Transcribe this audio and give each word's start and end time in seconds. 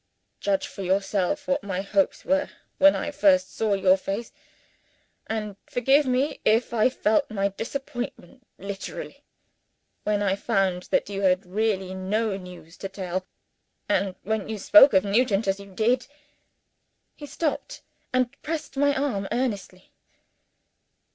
Judge 0.39 0.65
for 0.65 0.81
yourself 0.81 1.47
what 1.47 1.61
my 1.63 1.81
hopes 1.81 2.25
were 2.25 2.49
when 2.79 2.95
I 2.95 3.11
first 3.11 3.55
saw 3.55 3.75
your 3.75 3.97
face; 3.97 4.31
and 5.27 5.57
forgive 5.67 6.07
me 6.07 6.39
if 6.43 6.73
I 6.73 6.89
felt 6.89 7.29
my 7.29 7.49
disappointment 7.49 8.41
bitterly, 8.57 9.23
when 10.03 10.23
I 10.23 10.35
found 10.35 10.87
that 10.89 11.07
you 11.07 11.21
had 11.21 11.45
really 11.45 11.93
no 11.93 12.35
news 12.35 12.77
to 12.77 12.89
tell, 12.89 13.27
and 13.87 14.15
when 14.23 14.49
you 14.49 14.57
spoke 14.57 14.93
of 14.93 15.03
Nugent 15.05 15.47
as 15.47 15.59
you 15.59 15.71
did." 15.71 16.07
He 17.15 17.27
stopped, 17.27 17.83
and 18.11 18.41
pressed 18.41 18.75
my 18.77 18.95
arm 18.95 19.27
earnestly. 19.31 19.91